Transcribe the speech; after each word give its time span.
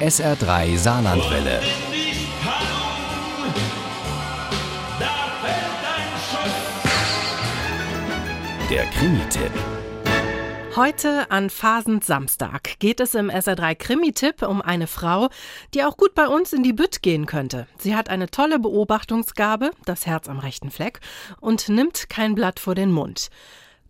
SR3 0.00 0.76
Saarlandwelle. 0.76 1.60
Der 8.68 8.84
Krimi-Tipp. 8.86 9.52
Heute 10.74 11.30
an 11.30 11.48
Phasensamstag 11.48 12.80
geht 12.80 12.98
es 12.98 13.14
im 13.14 13.30
SR3 13.30 13.76
Krimi-Tipp 13.76 14.42
um 14.42 14.60
eine 14.60 14.88
Frau, 14.88 15.28
die 15.72 15.84
auch 15.84 15.96
gut 15.96 16.16
bei 16.16 16.26
uns 16.26 16.52
in 16.52 16.64
die 16.64 16.72
Bütt 16.72 17.00
gehen 17.00 17.26
könnte. 17.26 17.68
Sie 17.78 17.94
hat 17.94 18.08
eine 18.08 18.28
tolle 18.28 18.58
Beobachtungsgabe, 18.58 19.70
das 19.84 20.06
Herz 20.06 20.28
am 20.28 20.40
rechten 20.40 20.72
Fleck, 20.72 20.98
und 21.40 21.68
nimmt 21.68 22.10
kein 22.10 22.34
Blatt 22.34 22.58
vor 22.58 22.74
den 22.74 22.90
Mund. 22.90 23.30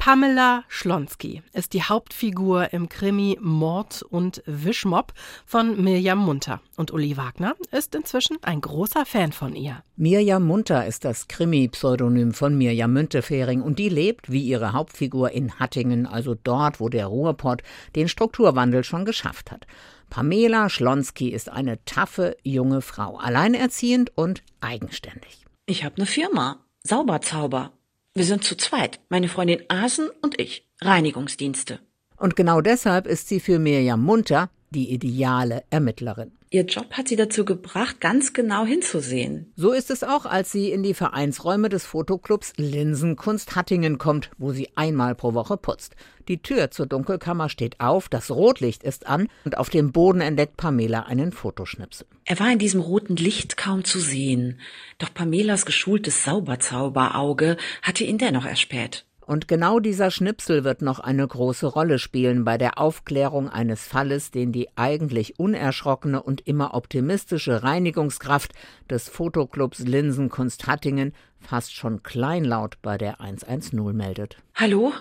Pamela 0.00 0.64
Schlonski 0.68 1.42
ist 1.52 1.74
die 1.74 1.82
Hauptfigur 1.82 2.72
im 2.72 2.88
Krimi 2.88 3.36
Mord 3.38 4.02
und 4.02 4.42
Wischmopp 4.46 5.12
von 5.44 5.84
Mirjam 5.84 6.18
Munter. 6.18 6.62
Und 6.78 6.90
Uli 6.90 7.18
Wagner 7.18 7.54
ist 7.70 7.94
inzwischen 7.94 8.38
ein 8.40 8.62
großer 8.62 9.04
Fan 9.04 9.32
von 9.32 9.54
ihr. 9.54 9.82
Mirjam 9.96 10.46
Munter 10.46 10.86
ist 10.86 11.04
das 11.04 11.28
Krimi-Pseudonym 11.28 12.32
von 12.32 12.56
Mirjam 12.56 12.94
Müntefering 12.94 13.60
und 13.60 13.78
die 13.78 13.90
lebt 13.90 14.32
wie 14.32 14.42
ihre 14.42 14.72
Hauptfigur 14.72 15.32
in 15.32 15.58
Hattingen, 15.58 16.06
also 16.06 16.34
dort, 16.34 16.80
wo 16.80 16.88
der 16.88 17.04
Ruhrpott 17.04 17.62
den 17.94 18.08
Strukturwandel 18.08 18.84
schon 18.84 19.04
geschafft 19.04 19.50
hat. 19.50 19.66
Pamela 20.08 20.70
Schlonski 20.70 21.28
ist 21.28 21.50
eine 21.50 21.84
taffe 21.84 22.38
junge 22.42 22.80
Frau, 22.80 23.18
alleinerziehend 23.18 24.16
und 24.16 24.42
eigenständig. 24.62 25.44
Ich 25.66 25.84
habe 25.84 25.96
eine 25.98 26.06
Firma, 26.06 26.64
Sauberzauber. 26.84 27.72
Wir 28.12 28.24
sind 28.24 28.42
zu 28.42 28.56
zweit, 28.56 28.98
meine 29.08 29.28
Freundin 29.28 29.62
Asen 29.68 30.10
und 30.20 30.40
ich, 30.40 30.66
Reinigungsdienste. 30.80 31.78
Und 32.16 32.34
genau 32.34 32.60
deshalb 32.60 33.06
ist 33.06 33.28
sie 33.28 33.38
für 33.38 33.60
Mirjam 33.60 34.02
Munter 34.02 34.50
die 34.70 34.92
ideale 34.92 35.62
Ermittlerin. 35.70 36.32
Ihr 36.52 36.64
Job 36.64 36.94
hat 36.94 37.06
sie 37.06 37.14
dazu 37.14 37.44
gebracht, 37.44 38.00
ganz 38.00 38.32
genau 38.32 38.64
hinzusehen. 38.64 39.52
So 39.54 39.70
ist 39.70 39.88
es 39.88 40.02
auch, 40.02 40.26
als 40.26 40.50
sie 40.50 40.72
in 40.72 40.82
die 40.82 40.94
Vereinsräume 40.94 41.68
des 41.68 41.86
Fotoclubs 41.86 42.54
Linsenkunst 42.56 43.54
Hattingen 43.54 43.98
kommt, 43.98 44.32
wo 44.36 44.50
sie 44.50 44.68
einmal 44.74 45.14
pro 45.14 45.32
Woche 45.34 45.56
putzt. 45.56 45.94
Die 46.26 46.42
Tür 46.42 46.72
zur 46.72 46.86
Dunkelkammer 46.86 47.50
steht 47.50 47.78
auf, 47.78 48.08
das 48.08 48.32
Rotlicht 48.32 48.82
ist 48.82 49.06
an 49.06 49.28
und 49.44 49.58
auf 49.58 49.70
dem 49.70 49.92
Boden 49.92 50.20
entdeckt 50.20 50.56
Pamela 50.56 51.02
einen 51.02 51.30
Fotoschnipsel. 51.30 52.08
Er 52.24 52.40
war 52.40 52.50
in 52.50 52.58
diesem 52.58 52.80
roten 52.80 53.14
Licht 53.14 53.56
kaum 53.56 53.84
zu 53.84 54.00
sehen, 54.00 54.58
doch 54.98 55.14
Pamelas 55.14 55.64
geschultes 55.66 56.24
Sauberzauberauge 56.24 57.58
hatte 57.80 58.02
ihn 58.02 58.18
dennoch 58.18 58.44
erspäht. 58.44 59.06
Und 59.30 59.46
genau 59.46 59.78
dieser 59.78 60.10
Schnipsel 60.10 60.64
wird 60.64 60.82
noch 60.82 60.98
eine 60.98 61.24
große 61.24 61.68
Rolle 61.68 62.00
spielen 62.00 62.42
bei 62.42 62.58
der 62.58 62.78
Aufklärung 62.78 63.48
eines 63.48 63.86
Falles, 63.86 64.32
den 64.32 64.50
die 64.50 64.66
eigentlich 64.74 65.38
unerschrockene 65.38 66.20
und 66.20 66.48
immer 66.48 66.74
optimistische 66.74 67.62
Reinigungskraft 67.62 68.50
des 68.90 69.08
Fotoclubs 69.08 69.78
Linsenkunst 69.78 70.66
Hattingen 70.66 71.12
fast 71.38 71.76
schon 71.76 72.02
kleinlaut 72.02 72.78
bei 72.82 72.98
der 72.98 73.20
110 73.20 73.96
meldet. 73.96 74.36
Hallo? 74.56 74.92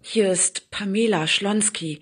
Hier 0.00 0.32
ist 0.32 0.70
Pamela 0.70 1.26
Schlonski. 1.26 2.00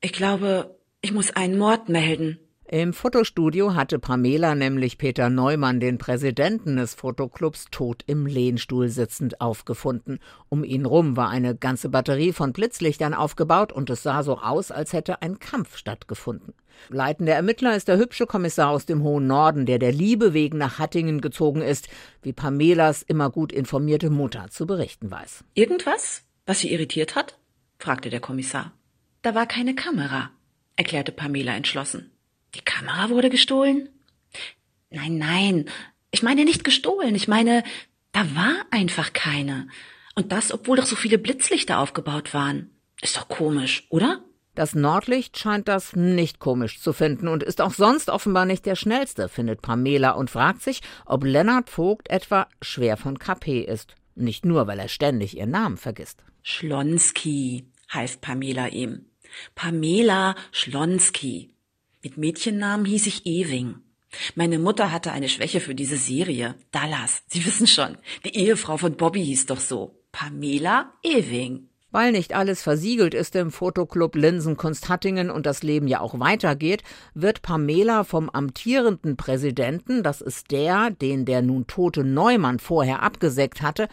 Ich 0.00 0.14
glaube, 0.14 0.74
ich 1.02 1.12
muss 1.12 1.32
einen 1.32 1.58
Mord 1.58 1.90
melden. 1.90 2.38
Im 2.70 2.92
Fotostudio 2.92 3.74
hatte 3.74 3.98
Pamela 3.98 4.54
nämlich 4.54 4.98
Peter 4.98 5.30
Neumann, 5.30 5.80
den 5.80 5.96
Präsidenten 5.96 6.76
des 6.76 6.92
Fotoclubs, 6.92 7.64
tot 7.70 8.02
im 8.06 8.26
Lehnstuhl 8.26 8.90
sitzend 8.90 9.40
aufgefunden. 9.40 10.18
Um 10.50 10.64
ihn 10.64 10.84
rum 10.84 11.16
war 11.16 11.30
eine 11.30 11.56
ganze 11.56 11.88
Batterie 11.88 12.34
von 12.34 12.52
Blitzlichtern 12.52 13.14
aufgebaut 13.14 13.72
und 13.72 13.88
es 13.88 14.02
sah 14.02 14.22
so 14.22 14.36
aus, 14.36 14.70
als 14.70 14.92
hätte 14.92 15.22
ein 15.22 15.38
Kampf 15.38 15.78
stattgefunden. 15.78 16.52
Leitender 16.90 17.32
Ermittler 17.32 17.74
ist 17.74 17.88
der 17.88 17.96
hübsche 17.96 18.26
Kommissar 18.26 18.68
aus 18.68 18.84
dem 18.84 19.02
hohen 19.02 19.26
Norden, 19.26 19.64
der 19.64 19.78
der 19.78 19.92
Liebe 19.92 20.34
wegen 20.34 20.58
nach 20.58 20.78
Hattingen 20.78 21.22
gezogen 21.22 21.62
ist, 21.62 21.88
wie 22.20 22.34
Pamelas 22.34 23.00
immer 23.00 23.30
gut 23.30 23.50
informierte 23.50 24.10
Mutter 24.10 24.48
zu 24.50 24.66
berichten 24.66 25.10
weiß. 25.10 25.42
Irgendwas, 25.54 26.24
was 26.44 26.58
Sie 26.58 26.70
irritiert 26.70 27.16
hat? 27.16 27.38
fragte 27.78 28.10
der 28.10 28.20
Kommissar. 28.20 28.72
Da 29.22 29.34
war 29.34 29.46
keine 29.46 29.74
Kamera, 29.74 30.28
erklärte 30.76 31.12
Pamela 31.12 31.54
entschlossen. 31.54 32.10
Die 32.54 32.60
Kamera 32.60 33.10
wurde 33.10 33.30
gestohlen? 33.30 33.88
Nein, 34.90 35.18
nein. 35.18 35.64
Ich 36.10 36.22
meine 36.22 36.44
nicht 36.44 36.64
gestohlen. 36.64 37.14
Ich 37.14 37.28
meine, 37.28 37.62
da 38.12 38.34
war 38.34 38.54
einfach 38.70 39.12
keine. 39.12 39.68
Und 40.14 40.32
das, 40.32 40.52
obwohl 40.52 40.76
doch 40.76 40.86
so 40.86 40.96
viele 40.96 41.18
Blitzlichter 41.18 41.78
aufgebaut 41.78 42.34
waren. 42.34 42.70
Ist 43.00 43.16
doch 43.16 43.28
komisch, 43.28 43.86
oder? 43.90 44.24
Das 44.54 44.74
Nordlicht 44.74 45.38
scheint 45.38 45.68
das 45.68 45.94
nicht 45.94 46.40
komisch 46.40 46.80
zu 46.80 46.92
finden 46.92 47.28
und 47.28 47.44
ist 47.44 47.60
auch 47.60 47.72
sonst 47.72 48.10
offenbar 48.10 48.44
nicht 48.44 48.66
der 48.66 48.74
schnellste, 48.74 49.28
findet 49.28 49.62
Pamela 49.62 50.10
und 50.10 50.30
fragt 50.30 50.62
sich, 50.62 50.80
ob 51.06 51.22
Lennart 51.22 51.70
Vogt 51.70 52.10
etwa 52.10 52.48
schwer 52.60 52.96
von 52.96 53.20
KP 53.20 53.60
ist. 53.60 53.94
Nicht 54.16 54.44
nur, 54.44 54.66
weil 54.66 54.80
er 54.80 54.88
ständig 54.88 55.36
ihren 55.36 55.52
Namen 55.52 55.76
vergisst. 55.76 56.24
Schlonski, 56.42 57.68
heißt 57.94 58.20
Pamela 58.20 58.66
ihm. 58.66 59.06
Pamela 59.54 60.34
Schlonski. 60.50 61.50
Mit 62.08 62.16
Mädchennamen 62.16 62.86
hieß 62.86 63.06
ich 63.06 63.26
Ewing. 63.26 63.82
Meine 64.34 64.58
Mutter 64.58 64.90
hatte 64.90 65.12
eine 65.12 65.28
Schwäche 65.28 65.60
für 65.60 65.74
diese 65.74 65.98
Serie. 65.98 66.54
Dallas, 66.70 67.22
Sie 67.26 67.44
wissen 67.44 67.66
schon. 67.66 67.98
Die 68.24 68.34
Ehefrau 68.34 68.78
von 68.78 68.96
Bobby 68.96 69.22
hieß 69.22 69.44
doch 69.44 69.60
so. 69.60 70.00
Pamela 70.10 70.94
Ewing. 71.02 71.68
Weil 71.90 72.12
nicht 72.12 72.34
alles 72.34 72.62
versiegelt 72.62 73.12
ist 73.12 73.36
im 73.36 73.50
Fotoclub 73.50 74.16
Linsenkunst 74.16 74.88
Hattingen 74.88 75.30
und 75.30 75.44
das 75.44 75.62
Leben 75.62 75.86
ja 75.86 76.00
auch 76.00 76.18
weitergeht, 76.18 76.82
wird 77.12 77.42
Pamela 77.42 78.04
vom 78.04 78.30
amtierenden 78.30 79.18
Präsidenten, 79.18 80.02
das 80.02 80.22
ist 80.22 80.50
der, 80.50 80.88
den 80.90 81.26
der 81.26 81.42
nun 81.42 81.66
tote 81.66 82.04
Neumann 82.04 82.58
vorher 82.58 83.02
abgesägt 83.02 83.60
hatte, 83.60 83.86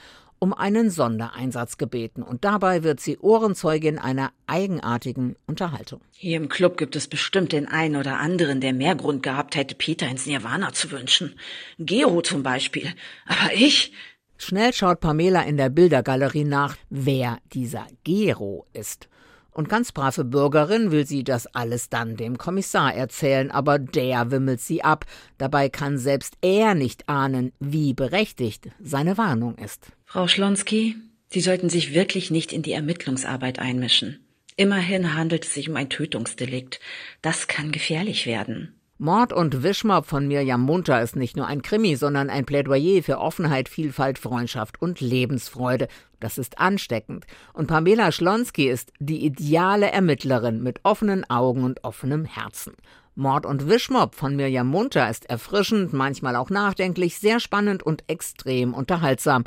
um 0.45 0.53
einen 0.53 0.91
Sondereinsatz 0.91 1.79
gebeten 1.79 2.21
und 2.21 2.45
dabei 2.45 2.83
wird 2.83 2.99
sie 2.99 3.17
Ohrenzeugin 3.17 3.97
einer 3.97 4.31
eigenartigen 4.45 5.35
Unterhaltung. 5.47 6.01
Hier 6.11 6.37
im 6.37 6.49
Club 6.49 6.77
gibt 6.77 6.95
es 6.95 7.07
bestimmt 7.07 7.51
den 7.51 7.67
einen 7.67 7.95
oder 7.95 8.19
anderen, 8.19 8.61
der 8.61 8.71
mehr 8.71 8.93
Grund 8.93 9.23
gehabt 9.23 9.55
hätte, 9.55 9.73
Peter 9.73 10.07
ins 10.07 10.27
Nirvana 10.27 10.71
zu 10.71 10.91
wünschen. 10.91 11.33
Gero 11.79 12.21
zum 12.21 12.43
Beispiel. 12.43 12.93
Aber 13.25 13.55
ich. 13.55 13.91
Schnell 14.37 14.71
schaut 14.71 14.99
Pamela 14.99 15.41
in 15.41 15.57
der 15.57 15.69
Bildergalerie 15.69 16.43
nach, 16.43 16.77
wer 16.91 17.39
dieser 17.51 17.87
Gero 18.03 18.67
ist. 18.71 19.09
Und 19.49 19.67
ganz 19.67 19.93
brave 19.93 20.25
Bürgerin 20.25 20.91
will 20.91 21.07
sie 21.07 21.23
das 21.23 21.47
alles 21.47 21.89
dann 21.89 22.17
dem 22.17 22.37
Kommissar 22.37 22.93
erzählen, 22.93 23.49
aber 23.49 23.79
der 23.79 24.29
wimmelt 24.29 24.61
sie 24.61 24.83
ab. 24.83 25.05
Dabei 25.39 25.69
kann 25.69 25.97
selbst 25.97 26.35
er 26.43 26.75
nicht 26.75 27.09
ahnen, 27.09 27.51
wie 27.59 27.95
berechtigt 27.95 28.69
seine 28.79 29.17
Warnung 29.17 29.55
ist. 29.55 29.94
Frau 30.15 30.29
Schlonski, 30.29 30.95
Sie 31.27 31.41
sollten 31.41 31.67
sich 31.67 31.93
wirklich 31.93 32.31
nicht 32.31 32.53
in 32.53 32.61
die 32.61 32.71
Ermittlungsarbeit 32.71 33.59
einmischen. 33.59 34.25
Immerhin 34.55 35.13
handelt 35.13 35.43
es 35.43 35.53
sich 35.53 35.69
um 35.69 35.75
ein 35.75 35.89
Tötungsdelikt. 35.89 36.79
Das 37.21 37.47
kann 37.47 37.73
gefährlich 37.73 38.25
werden. 38.25 38.79
Mord 38.97 39.33
und 39.33 39.61
Wischmopp 39.61 40.05
von 40.05 40.29
Mirjam 40.29 40.61
Munter 40.61 41.01
ist 41.01 41.17
nicht 41.17 41.35
nur 41.35 41.47
ein 41.47 41.61
Krimi, 41.61 41.97
sondern 41.97 42.29
ein 42.29 42.45
Plädoyer 42.45 43.03
für 43.03 43.17
Offenheit, 43.17 43.67
Vielfalt, 43.67 44.17
Freundschaft 44.17 44.81
und 44.81 45.01
Lebensfreude. 45.01 45.89
Das 46.21 46.37
ist 46.37 46.59
ansteckend. 46.59 47.25
Und 47.51 47.67
Pamela 47.67 48.13
Schlonski 48.13 48.69
ist 48.69 48.93
die 48.99 49.25
ideale 49.25 49.91
Ermittlerin 49.91 50.63
mit 50.63 50.79
offenen 50.83 51.29
Augen 51.29 51.65
und 51.65 51.83
offenem 51.83 52.23
Herzen. 52.23 52.75
Mord 53.15 53.45
und 53.45 53.67
Wischmopp 53.67 54.15
von 54.15 54.37
Mirjam 54.37 54.67
Munter 54.67 55.09
ist 55.09 55.29
erfrischend, 55.29 55.91
manchmal 55.91 56.37
auch 56.37 56.49
nachdenklich, 56.49 57.19
sehr 57.19 57.41
spannend 57.41 57.83
und 57.83 58.05
extrem 58.07 58.73
unterhaltsam. 58.73 59.43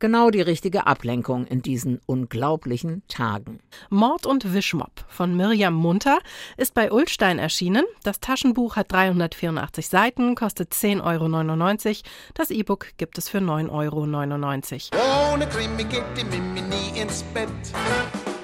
Genau 0.00 0.30
die 0.30 0.40
richtige 0.40 0.86
Ablenkung 0.86 1.46
in 1.46 1.60
diesen 1.60 2.00
unglaublichen 2.06 3.02
Tagen. 3.08 3.60
Mord 3.90 4.26
und 4.26 4.54
Wischmopp 4.54 5.04
von 5.08 5.36
Mirjam 5.36 5.74
Munter 5.74 6.18
ist 6.56 6.74
bei 6.74 6.92
Ulstein 6.92 7.38
erschienen. 7.38 7.84
Das 8.04 8.20
Taschenbuch 8.20 8.76
hat 8.76 8.92
384 8.92 9.88
Seiten, 9.88 10.34
kostet 10.36 10.72
10,99 10.72 11.86
Euro. 11.86 11.96
Das 12.34 12.50
E-Book 12.50 12.86
gibt 12.96 13.18
es 13.18 13.28
für 13.28 13.38
9,99 13.38 14.92
Euro. 14.92 15.34
Ohne 15.34 15.48
Krimi 15.48 15.84
geht 15.84 16.04
die 16.16 16.24
Mimi 16.24 16.60
nie 16.60 17.00
ins 17.00 17.24
Bett. 17.34 17.48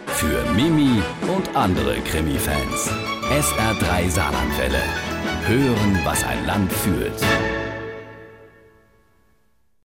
Für 0.06 0.44
Mimi 0.52 1.02
und 1.34 1.56
andere 1.56 2.00
Krimi-Fans. 2.00 2.90
SR3 3.30 4.10
Saarlandwelle. 4.10 4.82
Hören, 5.46 6.00
was 6.04 6.24
ein 6.24 6.46
Land 6.46 6.72
fühlt. 6.72 7.20